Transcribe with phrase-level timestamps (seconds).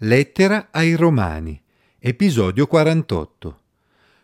[0.00, 1.58] Lettera ai Romani,
[1.98, 3.60] episodio 48.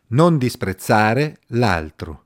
[0.09, 2.25] Non disprezzare l'altro.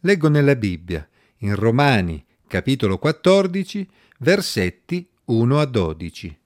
[0.00, 1.06] Leggo nella Bibbia,
[1.40, 3.86] in Romani, capitolo 14,
[4.20, 6.38] versetti 1 a 12.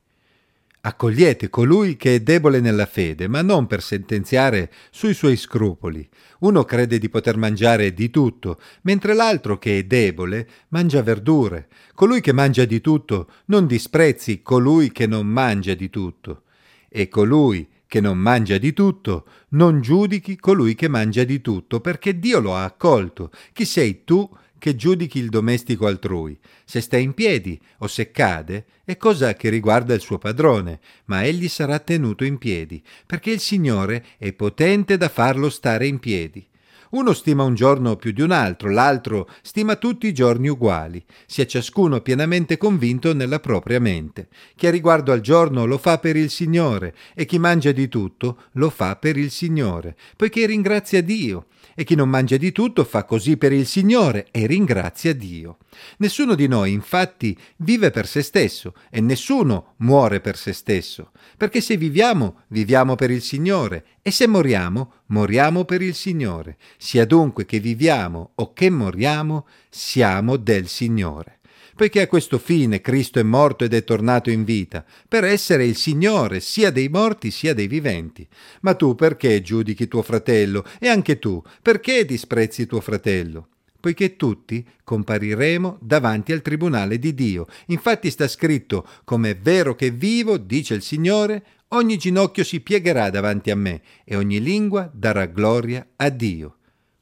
[0.85, 6.09] Accogliete colui che è debole nella fede, ma non per sentenziare sui suoi scrupoli.
[6.41, 11.69] Uno crede di poter mangiare di tutto, mentre l'altro che è debole mangia verdure.
[11.95, 16.43] Colui che mangia di tutto non disprezzi colui che non mangia di tutto.
[16.89, 22.19] E colui che non mangia di tutto non giudichi colui che mangia di tutto, perché
[22.19, 23.31] Dio lo ha accolto.
[23.53, 24.29] Chi sei tu
[24.63, 26.39] che giudichi il domestico altrui.
[26.65, 31.25] Se sta in piedi o se cade è cosa che riguarda il suo padrone, ma
[31.25, 36.47] egli sarà tenuto in piedi, perché il Signore è potente da farlo stare in piedi.
[36.93, 41.03] Uno stima un giorno più di un altro, l'altro stima tutti i giorni uguali.
[41.25, 44.29] Sia ciascuno pienamente convinto nella propria mente.
[44.55, 48.43] Chi ha riguardo al giorno lo fa per il Signore, e chi mangia di tutto
[48.53, 53.05] lo fa per il Signore, poiché ringrazia Dio e chi non mangia di tutto fa
[53.05, 55.59] così per il Signore e ringrazia Dio.
[55.99, 61.63] Nessuno di noi infatti vive per se stesso e nessuno muore per se stesso, perché
[61.63, 66.57] se viviamo, viviamo per il Signore e se moriamo, moriamo per il Signore.
[66.77, 71.39] Sia dunque che viviamo o che moriamo, siamo del Signore
[71.75, 75.77] poiché a questo fine Cristo è morto ed è tornato in vita, per essere il
[75.77, 78.27] Signore sia dei morti sia dei viventi.
[78.61, 80.65] Ma tu perché giudichi tuo fratello?
[80.79, 83.49] E anche tu, perché disprezzi tuo fratello?
[83.83, 87.49] Poiché tutti compariremo davanti al tribunale di Dio.
[87.67, 93.11] Infatti sta scritto, come è vero che vivo, dice il Signore, ogni ginocchio si piegherà
[93.11, 96.59] davanti a me e ogni lingua darà gloria a Dio.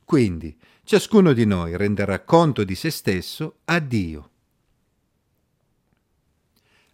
[0.06, 4.30] Quindi ciascuno di noi renderà conto di se stesso a Dio.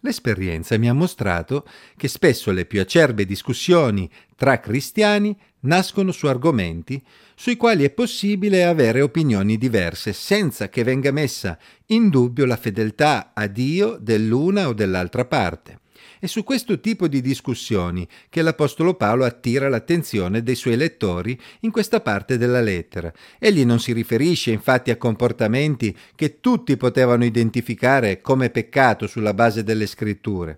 [0.07, 7.03] L'esperienza mi ha mostrato che spesso le più acerbe discussioni tra cristiani nascono su argomenti
[7.35, 13.33] sui quali è possibile avere opinioni diverse senza che venga messa in dubbio la fedeltà
[13.33, 15.79] a Dio dell'una o dell'altra parte.
[16.19, 21.71] È su questo tipo di discussioni che l'Apostolo Paolo attira l'attenzione dei suoi lettori in
[21.71, 23.13] questa parte della lettera.
[23.37, 29.63] Egli non si riferisce infatti a comportamenti che tutti potevano identificare come peccato sulla base
[29.63, 30.57] delle scritture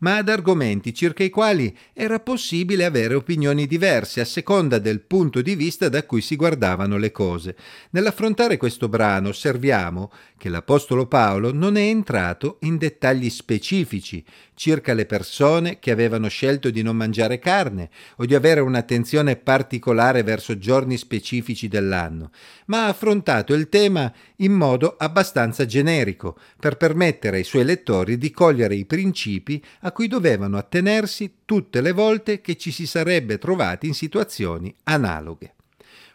[0.00, 5.42] ma ad argomenti circa i quali era possibile avere opinioni diverse a seconda del punto
[5.42, 7.56] di vista da cui si guardavano le cose.
[7.90, 14.24] Nell'affrontare questo brano osserviamo che l'Apostolo Paolo non è entrato in dettagli specifici
[14.60, 20.22] circa le persone che avevano scelto di non mangiare carne o di avere un'attenzione particolare
[20.22, 22.30] verso giorni specifici dell'anno,
[22.66, 28.30] ma ha affrontato il tema in modo abbastanza generico per permettere ai suoi lettori di
[28.30, 33.86] cogliere i principi a cui dovevano attenersi tutte le volte che ci si sarebbe trovati
[33.86, 35.54] in situazioni analoghe.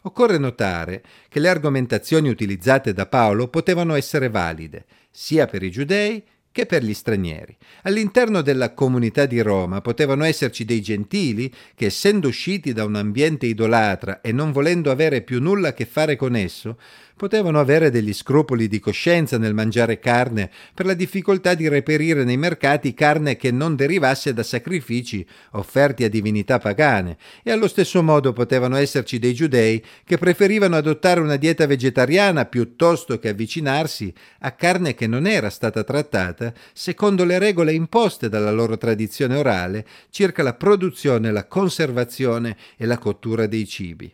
[0.01, 6.23] Occorre notare che le argomentazioni utilizzate da Paolo potevano essere valide sia per i giudei
[6.55, 7.57] che per gli stranieri.
[7.83, 13.45] All'interno della comunità di Roma potevano esserci dei gentili che, essendo usciti da un ambiente
[13.45, 16.77] idolatra e non volendo avere più nulla a che fare con esso,
[17.15, 22.37] potevano avere degli scrupoli di coscienza nel mangiare carne per la difficoltà di reperire nei
[22.37, 28.33] mercati carne che non derivasse da sacrifici offerti a divinità pagane, e allo stesso modo
[28.33, 34.93] potevano esserci dei giudei che preferivano adottare una dieta vegetariana piuttosto che avvicinarsi a carne
[34.93, 40.53] che non era stata trattata secondo le regole imposte dalla loro tradizione orale circa la
[40.53, 44.13] produzione, la conservazione e la cottura dei cibi.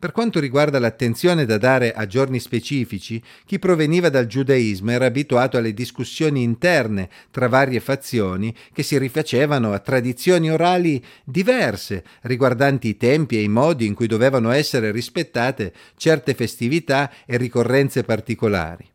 [0.00, 5.58] Per quanto riguarda l'attenzione da dare a giorni specifici, chi proveniva dal giudaismo era abituato
[5.58, 12.96] alle discussioni interne tra varie fazioni che si rifacevano a tradizioni orali diverse riguardanti i
[12.96, 18.90] tempi e i modi in cui dovevano essere rispettate certe festività e ricorrenze particolari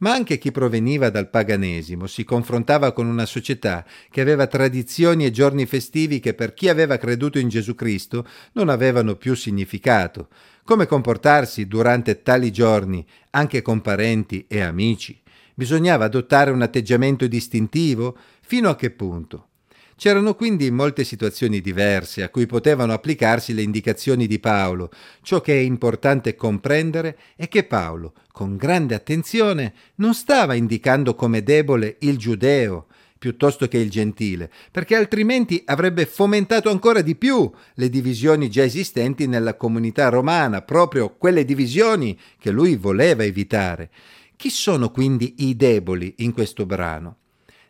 [0.00, 5.30] ma anche chi proveniva dal paganesimo si confrontava con una società che aveva tradizioni e
[5.30, 10.28] giorni festivi che per chi aveva creduto in Gesù Cristo non avevano più significato.
[10.64, 15.20] Come comportarsi durante tali giorni anche con parenti e amici?
[15.54, 18.16] Bisognava adottare un atteggiamento distintivo?
[18.40, 19.49] Fino a che punto?
[20.00, 24.90] C'erano quindi molte situazioni diverse a cui potevano applicarsi le indicazioni di Paolo.
[25.20, 31.42] Ciò che è importante comprendere è che Paolo, con grande attenzione, non stava indicando come
[31.42, 32.86] debole il giudeo,
[33.18, 39.26] piuttosto che il gentile, perché altrimenti avrebbe fomentato ancora di più le divisioni già esistenti
[39.26, 43.90] nella comunità romana, proprio quelle divisioni che lui voleva evitare.
[44.34, 47.16] Chi sono quindi i deboli in questo brano?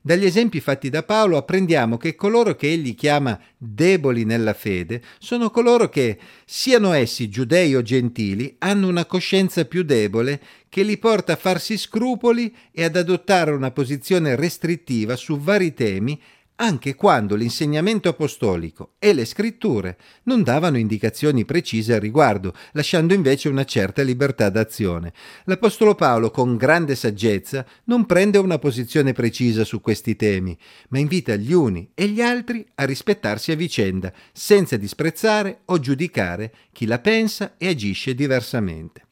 [0.02, 5.50] Dagli esempi fatti da Paolo apprendiamo che coloro che egli chiama deboli nella fede sono
[5.50, 11.34] coloro che, siano essi giudei o gentili, hanno una coscienza più debole che li porta
[11.34, 16.18] a farsi scrupoli e ad adottare una posizione restrittiva su vari temi
[16.60, 23.48] anche quando l'insegnamento apostolico e le scritture non davano indicazioni precise al riguardo, lasciando invece
[23.48, 25.12] una certa libertà d'azione.
[25.44, 30.56] L'Apostolo Paolo, con grande saggezza, non prende una posizione precisa su questi temi,
[30.90, 36.52] ma invita gli uni e gli altri a rispettarsi a vicenda, senza disprezzare o giudicare
[36.72, 39.08] chi la pensa e agisce diversamente.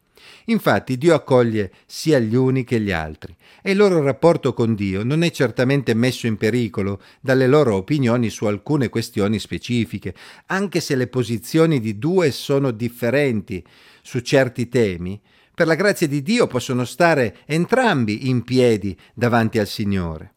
[0.48, 5.02] Infatti Dio accoglie sia gli uni che gli altri e il loro rapporto con Dio
[5.02, 10.14] non è certamente messo in pericolo dalle loro opinioni su alcune questioni specifiche,
[10.46, 13.62] anche se le posizioni di due sono differenti
[14.02, 15.20] su certi temi,
[15.54, 20.32] per la grazia di Dio possono stare entrambi in piedi davanti al Signore.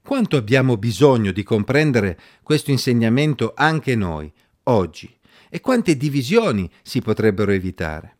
[0.00, 4.32] Quanto abbiamo bisogno di comprendere questo insegnamento anche noi,
[4.64, 5.14] oggi,
[5.50, 8.13] e quante divisioni si potrebbero evitare.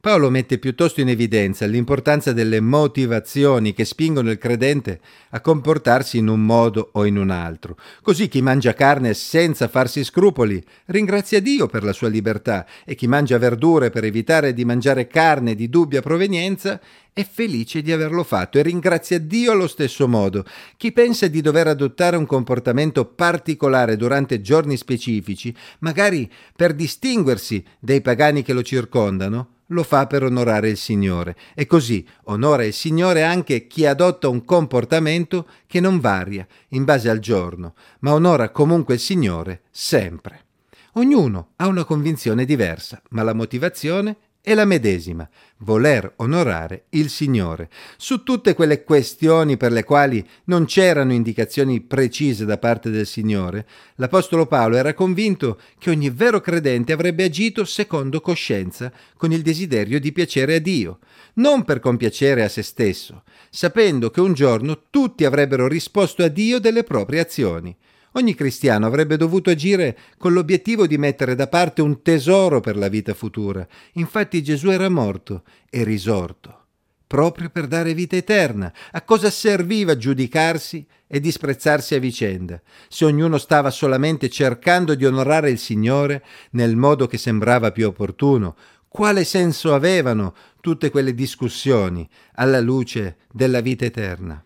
[0.00, 5.00] Paolo mette piuttosto in evidenza l'importanza delle motivazioni che spingono il credente
[5.30, 7.76] a comportarsi in un modo o in un altro.
[8.00, 13.08] Così chi mangia carne senza farsi scrupoli ringrazia Dio per la sua libertà e chi
[13.08, 16.80] mangia verdure per evitare di mangiare carne di dubbia provenienza
[17.12, 20.44] è felice di averlo fatto e ringrazia Dio allo stesso modo.
[20.76, 28.00] Chi pensa di dover adottare un comportamento particolare durante giorni specifici, magari per distinguersi dai
[28.00, 33.24] pagani che lo circondano, lo fa per onorare il Signore e così onora il Signore
[33.24, 38.94] anche chi adotta un comportamento che non varia in base al giorno, ma onora comunque
[38.94, 40.44] il Signore sempre.
[40.92, 44.16] Ognuno ha una convinzione diversa, ma la motivazione
[44.48, 45.28] è la medesima,
[45.58, 47.68] voler onorare il Signore.
[47.98, 53.66] Su tutte quelle questioni per le quali non c'erano indicazioni precise da parte del Signore,
[53.96, 60.00] l'Apostolo Paolo era convinto che ogni vero credente avrebbe agito secondo coscienza, con il desiderio
[60.00, 61.00] di piacere a Dio,
[61.34, 66.58] non per compiacere a se stesso, sapendo che un giorno tutti avrebbero risposto a Dio
[66.58, 67.76] delle proprie azioni.
[68.18, 72.88] Ogni cristiano avrebbe dovuto agire con l'obiettivo di mettere da parte un tesoro per la
[72.88, 73.64] vita futura.
[73.92, 76.64] Infatti Gesù era morto e risorto,
[77.06, 78.72] proprio per dare vita eterna.
[78.90, 85.50] A cosa serviva giudicarsi e disprezzarsi a vicenda, se ognuno stava solamente cercando di onorare
[85.50, 88.56] il Signore nel modo che sembrava più opportuno?
[88.88, 94.44] Quale senso avevano tutte quelle discussioni alla luce della vita eterna?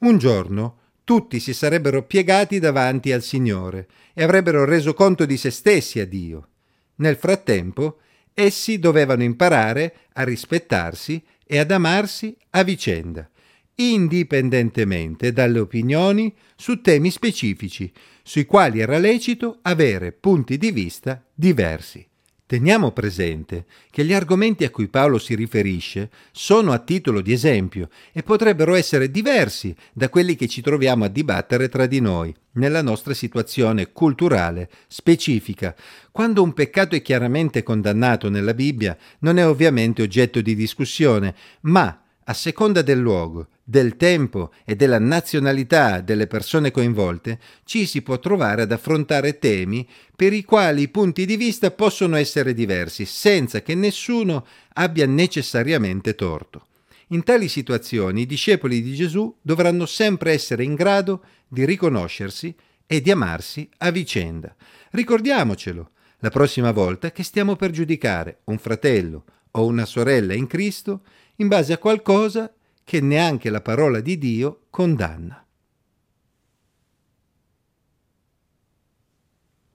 [0.00, 5.50] Un giorno tutti si sarebbero piegati davanti al Signore e avrebbero reso conto di se
[5.50, 6.48] stessi a Dio.
[6.96, 8.00] Nel frattempo,
[8.32, 13.28] essi dovevano imparare a rispettarsi e ad amarsi a vicenda,
[13.76, 17.92] indipendentemente dalle opinioni su temi specifici,
[18.22, 22.06] sui quali era lecito avere punti di vista diversi.
[22.46, 27.88] Teniamo presente che gli argomenti a cui Paolo si riferisce sono a titolo di esempio
[28.12, 32.82] e potrebbero essere diversi da quelli che ci troviamo a dibattere tra di noi, nella
[32.82, 35.74] nostra situazione culturale specifica.
[36.12, 41.98] Quando un peccato è chiaramente condannato nella Bibbia, non è ovviamente oggetto di discussione, ma
[42.24, 48.18] a seconda del luogo, del tempo e della nazionalità delle persone coinvolte, ci si può
[48.18, 53.62] trovare ad affrontare temi per i quali i punti di vista possono essere diversi, senza
[53.62, 56.66] che nessuno abbia necessariamente torto.
[57.08, 62.54] In tali situazioni i discepoli di Gesù dovranno sempre essere in grado di riconoscersi
[62.86, 64.54] e di amarsi a vicenda.
[64.90, 71.02] Ricordiamocelo la prossima volta che stiamo per giudicare un fratello o una sorella in Cristo
[71.36, 72.52] in base a qualcosa
[72.84, 75.43] che neanche la parola di Dio condanna.